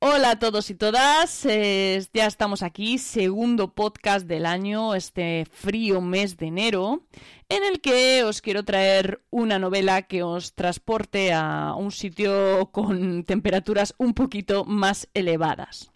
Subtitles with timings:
[0.00, 6.36] Hola a todos y todas, ya estamos aquí, segundo podcast del año, este frío mes
[6.36, 7.02] de enero,
[7.48, 13.24] en el que os quiero traer una novela que os transporte a un sitio con
[13.24, 15.90] temperaturas un poquito más elevadas.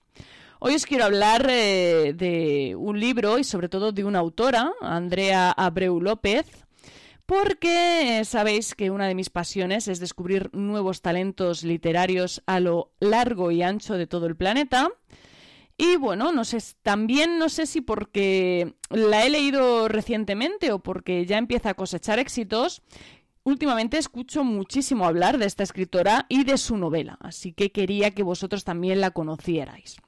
[0.58, 5.52] Hoy os quiero hablar eh, de un libro y sobre todo de una autora, Andrea
[5.52, 6.46] Abreu López,
[7.28, 13.50] porque sabéis que una de mis pasiones es descubrir nuevos talentos literarios a lo largo
[13.50, 14.88] y ancho de todo el planeta.
[15.76, 21.26] Y bueno, no sé, también no sé si porque la he leído recientemente o porque
[21.26, 22.80] ya empieza a cosechar éxitos,
[23.44, 28.22] últimamente escucho muchísimo hablar de esta escritora y de su novela, así que quería que
[28.22, 29.98] vosotros también la conocierais.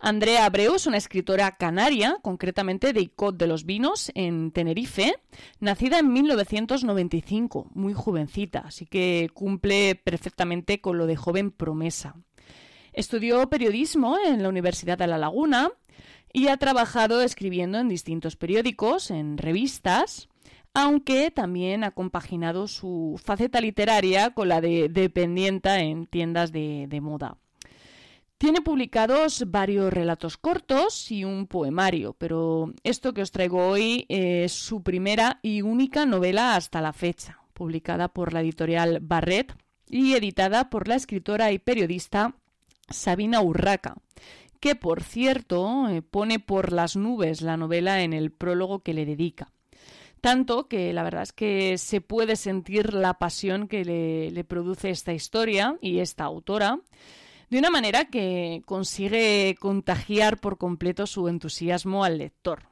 [0.00, 5.14] Andrea Abreu es una escritora canaria, concretamente de Icot de los Vinos, en Tenerife,
[5.60, 12.14] nacida en 1995, muy jovencita, así que cumple perfectamente con lo de joven promesa.
[12.92, 15.70] Estudió periodismo en la Universidad de La Laguna
[16.32, 20.28] y ha trabajado escribiendo en distintos periódicos, en revistas,
[20.74, 27.00] aunque también ha compaginado su faceta literaria con la de dependienta en tiendas de, de
[27.00, 27.38] moda.
[28.38, 34.52] Tiene publicados varios relatos cortos y un poemario, pero esto que os traigo hoy es
[34.52, 39.56] su primera y única novela hasta la fecha, publicada por la editorial Barret
[39.88, 42.36] y editada por la escritora y periodista
[42.90, 43.94] Sabina Urraca,
[44.60, 49.06] que por cierto eh, pone por las nubes la novela en el prólogo que le
[49.06, 49.50] dedica.
[50.20, 54.90] Tanto que la verdad es que se puede sentir la pasión que le, le produce
[54.90, 56.80] esta historia y esta autora
[57.50, 62.64] de una manera que consigue contagiar por completo su entusiasmo al lector.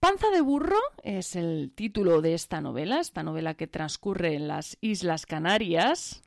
[0.00, 4.76] Panza de burro es el título de esta novela, esta novela que transcurre en las
[4.80, 6.22] Islas Canarias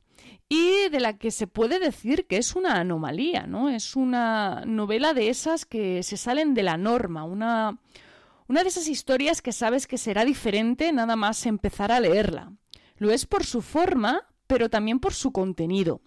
[0.48, 3.70] y de la que se puede decir que es una anomalía, ¿no?
[3.70, 7.78] Es una novela de esas que se salen de la norma, una,
[8.48, 12.52] una de esas historias que sabes que será diferente nada más empezar a leerla.
[12.96, 16.02] Lo es por su forma, pero también por su contenido.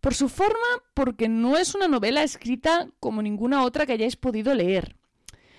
[0.00, 0.56] Por su forma,
[0.94, 4.96] porque no es una novela escrita como ninguna otra que hayáis podido leer.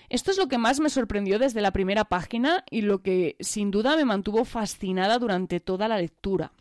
[0.08, 3.70] Esto es lo que más me sorprendió desde la primera página y lo que sin
[3.70, 6.52] duda me mantuvo fascinada durante toda la lectura.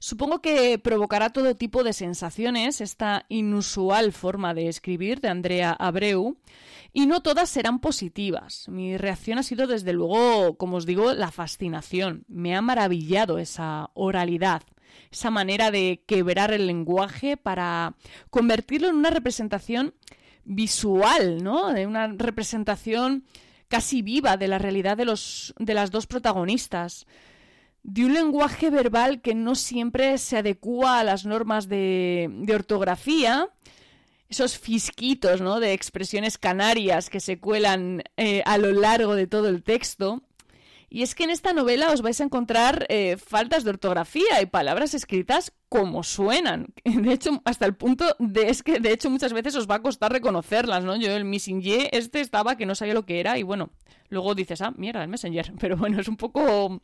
[0.00, 6.38] Supongo que provocará todo tipo de sensaciones esta inusual forma de escribir de Andrea Abreu
[6.92, 8.68] y no todas serán positivas.
[8.68, 12.24] Mi reacción ha sido desde luego, como os digo, la fascinación.
[12.26, 14.62] Me ha maravillado esa oralidad,
[15.10, 17.94] esa manera de quebrar el lenguaje para
[18.30, 19.94] convertirlo en una representación
[20.44, 21.72] visual, ¿no?
[21.72, 23.24] De una representación
[23.68, 27.06] casi viva de la realidad de, los, de las dos protagonistas.
[27.82, 33.48] De un lenguaje verbal que no siempre se adecua a las normas de, ortografía,
[34.28, 35.60] esos fisquitos ¿no?
[35.60, 40.22] de expresiones canarias que se cuelan eh, a lo largo de todo el texto.
[40.92, 44.46] Y es que en esta novela os vais a encontrar eh, faltas de ortografía y
[44.46, 46.74] palabras escritas como suenan.
[46.84, 49.82] De hecho, hasta el punto de es que de hecho muchas veces os va a
[49.82, 50.96] costar reconocerlas, ¿no?
[50.96, 53.70] Yo el Messenger este estaba que no sabía lo que era y bueno,
[54.08, 55.52] luego dices, ah, mierda, el Messenger.
[55.60, 56.82] Pero bueno, es un poco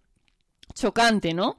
[0.73, 1.59] chocante, ¿no?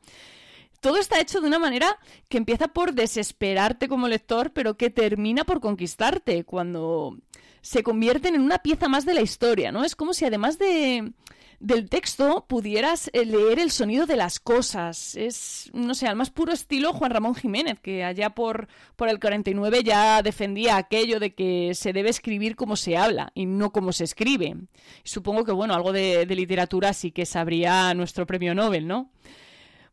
[0.79, 1.97] Todo está hecho de una manera
[2.29, 7.17] que empieza por desesperarte como lector, pero que termina por conquistarte cuando
[7.61, 9.83] se convierten en una pieza más de la historia, ¿no?
[9.83, 11.11] Es como si además de
[11.59, 15.15] del texto pudieras eh, leer el sonido de las cosas.
[15.15, 19.19] Es, no sé, al más puro estilo Juan Ramón Jiménez, que allá por, por el
[19.19, 23.91] 49 ya defendía aquello de que se debe escribir como se habla y no como
[23.91, 24.55] se escribe.
[25.03, 29.11] Supongo que, bueno, algo de, de literatura sí que sabría nuestro premio Nobel, ¿no?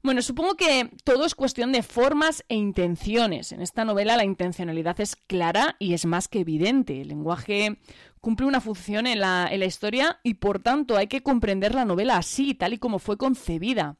[0.05, 3.53] Bueno, supongo que todo es cuestión de formas e intenciones.
[3.53, 7.01] En esta novela la intencionalidad es clara y es más que evidente.
[7.01, 7.79] El lenguaje
[8.25, 12.55] cumple una función en la, historia y por tanto hay que comprender la novela así,
[12.55, 13.97] tal y como fue concebida.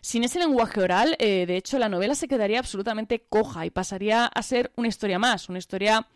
[0.00, 4.24] Sin ese lenguaje oral, eh, de hecho, la novela se quedaría absolutamente coja y pasaría
[4.24, 6.08] a ser una historia más, una historia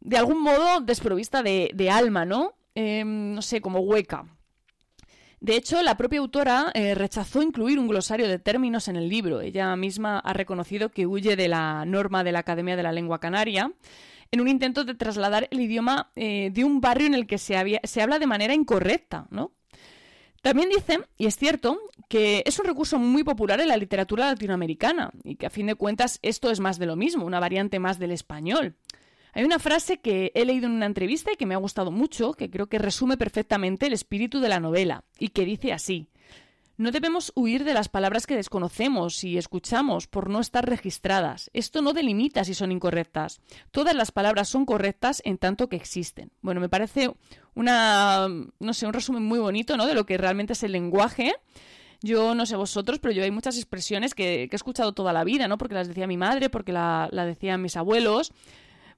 [0.00, 2.52] de algún modo desprovista de, alma, ¿no?
[2.74, 4.26] Em, no sé, como hueca.
[5.40, 9.40] De hecho, la propia autora eh, rechazó incluir un glosario de términos en el libro.
[9.40, 13.18] Ella misma ha reconocido que huye de la norma de la Academia de la Lengua
[13.18, 13.72] Canaria
[14.30, 17.56] en un intento de trasladar el idioma eh, de un barrio en el que se,
[17.56, 19.52] habla de manera incorrecta, ¿no?
[20.42, 25.10] También dice, y es cierto, que es un recurso muy popular en la literatura latinoamericana
[25.22, 27.98] y que a fin de cuentas esto es más de lo mismo, una variante más
[27.98, 28.76] del español.
[29.32, 32.34] Hay una frase que he leído en una entrevista y que me ha gustado mucho,
[32.34, 36.08] que creo que resume perfectamente el espíritu de la novela, y que dice así.
[36.76, 41.48] No debemos huir de las palabras que desconocemos y escuchamos por no estar registradas.
[41.52, 43.40] Esto no delimita si son incorrectas.
[43.70, 46.32] Todas las palabras son correctas en tanto que existen.
[46.40, 47.14] Bueno, me parece
[47.54, 48.26] una,
[48.58, 49.86] no sé, un resumen muy bonito, ¿no?
[49.86, 51.32] De lo que realmente es el lenguaje.
[52.02, 55.46] Yo no sé vosotros, pero yo hay muchas expresiones que, he escuchado toda la vida,
[55.46, 55.58] ¿no?
[55.58, 58.32] Porque las decía mi madre, porque la, la decían mis abuelos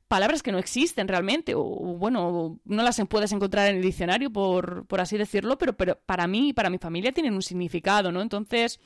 [0.09, 4.87] palabras que no existen realmente, o, bueno, no las puedes encontrar en el diccionario, por,
[4.87, 8.23] por así decirlo, pero, pero para mí y para mi familia tienen un significado, ¿no?
[8.23, 8.81] Entonces,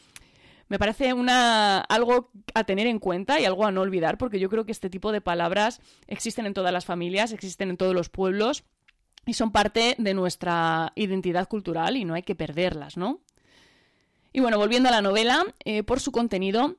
[0.68, 4.48] me parece una, algo a tener en cuenta y algo a no olvidar, porque yo
[4.48, 8.08] creo que este tipo de palabras existen en todas las familias, existen en todos los
[8.08, 8.64] pueblos
[9.26, 13.20] y son parte de nuestra identidad cultural y no hay que perderlas, ¿no?
[14.32, 16.76] Y bueno, volviendo a la novela, eh, por su contenido,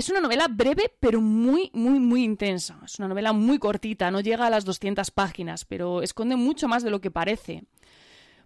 [0.00, 2.78] es una novela breve, pero muy, muy, muy intensa.
[2.84, 6.82] Es una novela muy cortita, no llega a las 200 páginas, pero esconde mucho más
[6.82, 7.64] de lo que parece.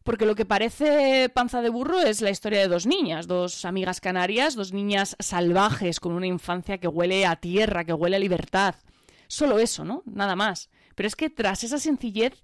[0.02, 4.00] Porque lo que parece panza de burro es la historia de dos niñas, dos amigas
[4.00, 8.74] canarias, dos niñas salvajes con una infancia que huele a tierra, que huele a libertad.
[9.28, 10.02] Solo eso, ¿no?
[10.04, 10.68] Nada más.
[10.94, 12.42] Pero es que tras esa sencillez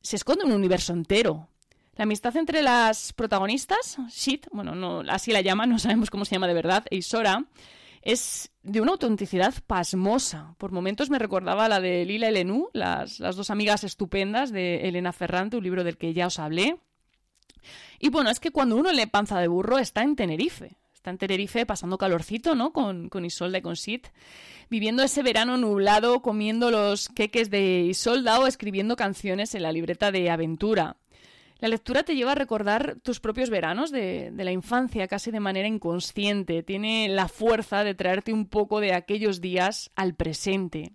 [0.00, 1.48] se esconde un universo entero.
[1.96, 6.36] La amistad entre las protagonistas, Shit, bueno, no, así la llaman, no sabemos cómo se
[6.36, 7.44] llama de verdad, e Isora,
[8.02, 10.54] es de una autenticidad pasmosa.
[10.58, 15.12] Por momentos me recordaba la de Lila y Lenú, las, dos amigas estupendas de Elena
[15.12, 16.78] Ferrante, un libro del que ya os hablé.
[17.98, 20.76] Y bueno, es que cuando uno lee Panza de Burro está en Tenerife.
[20.94, 22.72] Está en Tenerife pasando calorcito, ¿no?
[22.72, 24.02] Con, con Isolda y con Sid.
[24.68, 30.10] Viviendo ese verano nublado, comiendo los queques de Isolda o escribiendo canciones en la libreta
[30.10, 30.96] de aventura.
[31.60, 35.68] La lectura te lleva a recordar tus propios veranos de, la infancia casi de manera
[35.68, 36.62] inconsciente.
[36.62, 40.92] Tiene la fuerza de traerte un poco de aquellos días al presente.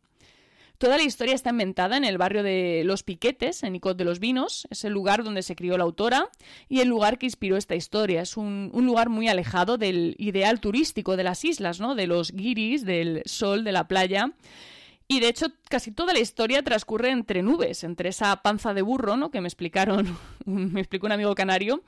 [0.79, 4.19] Toda la historia está inventada en el barrio de Los Piquetes, en Icot de los
[4.19, 4.67] Vinos.
[4.71, 6.29] Es el lugar donde se crió la autora
[6.67, 8.21] y el lugar que inspiró esta historia.
[8.21, 11.95] Es un, lugar muy alejado del ideal turístico de las islas, ¿no?
[11.95, 14.33] De los guiris, del sol, de la playa.
[15.07, 19.17] Y de hecho, casi toda la historia transcurre entre nubes, entre esa panza de burro,
[19.17, 19.29] ¿no?
[19.29, 21.83] Que me explicaron, me explicó un amigo canario,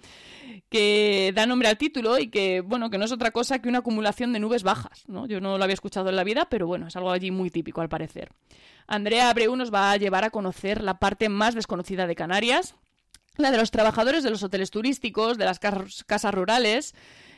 [0.70, 3.80] que da nombre al título y que, bueno, que no es otra cosa que una
[3.80, 5.26] acumulación de nubes bajas, ¿no?
[5.26, 7.82] Yo no lo había escuchado en la vida, pero bueno, es algo allí muy típico
[7.82, 8.30] al parecer.
[8.86, 12.76] Andrea Abreu nos va a llevar a conocer la parte más desconocida de Canarias,
[13.36, 16.94] la de los trabajadores de los hoteles turísticos, de las casas rurales,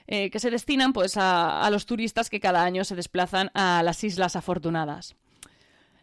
[0.07, 4.03] eh, que se destinan pues a los turistas que cada año se desplazan a las
[4.03, 5.15] Islas Afortunadas.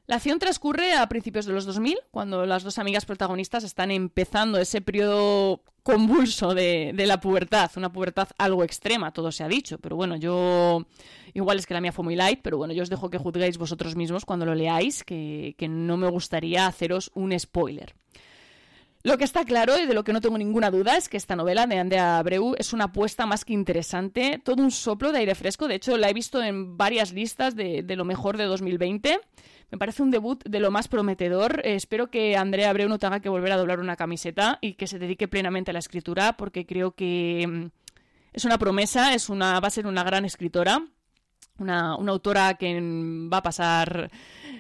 [0.07, 4.59] La acción transcurre a principios de los 2000, cuando las dos amigas protagonistas están empezando
[4.59, 9.97] ese periodo convulso de, la pubertad, una pubertad algo extrema, todo se ha dicho, pero
[9.97, 10.87] bueno, yo
[11.35, 13.59] igual es que la mía fue muy light, pero bueno, yo os dejo que juzguéis
[13.59, 17.95] vosotros mismos cuando lo leáis, que, que no me gustaría haceros un spoiler.
[19.07, 21.37] Lo que está claro y de lo que no tengo ninguna duda es que esta
[21.37, 25.37] novela de Andrea Abreu es una apuesta más que interesante, todo un soplo de aire
[25.37, 25.69] fresco.
[25.69, 29.21] De hecho, la he visto en varias listas de, de lo mejor de 2020.
[29.71, 31.61] Me parece un debut de lo más prometedor.
[31.65, 34.89] Eh, espero que Andrea Abreu no tenga que volver a doblar una camiseta y que
[34.89, 37.67] se dedique plenamente a la escritura, porque creo que mm,
[38.33, 40.85] es una promesa, es una, va a ser una gran escritora.
[41.59, 42.79] Una, autora que
[43.33, 44.11] va a pasar,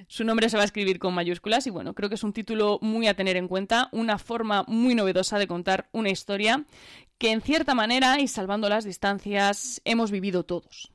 [0.09, 2.79] su nombre se va a escribir con mayúsculas y bueno, creo que es un título
[2.81, 6.65] muy a tener en cuenta, una forma muy novedosa de contar una historia
[7.19, 10.91] que en cierta manera y salvando las distancias hemos vivido todos.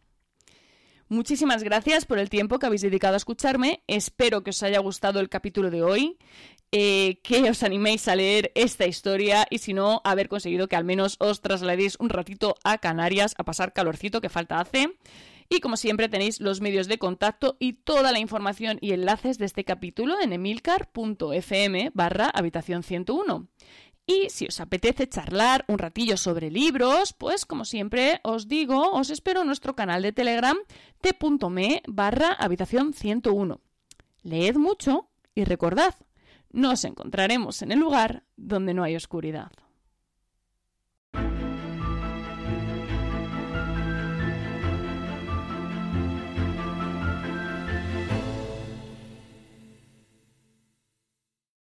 [1.11, 3.83] Muchísimas gracias por el tiempo que habéis dedicado a escucharme.
[3.85, 6.17] Espero que os haya gustado el capítulo de hoy,
[6.71, 10.85] eh, que os animéis a leer esta historia y si no, haber conseguido que al
[10.85, 14.95] menos os trasladéis un ratito a Canarias a pasar calorcito que falta hace.
[15.53, 19.43] Y como siempre tenéis los medios de contacto y toda la información y enlaces de
[19.43, 23.49] este capítulo en emilcar.fm barra habitación 101.
[24.05, 29.09] Y si os apetece charlar un ratillo sobre libros, pues como siempre os digo, os
[29.09, 30.55] espero en nuestro canal de Telegram
[31.01, 33.59] t.me barra habitación 101.
[34.23, 35.95] Leed mucho y recordad,
[36.49, 39.51] nos encontraremos en el lugar donde no hay oscuridad.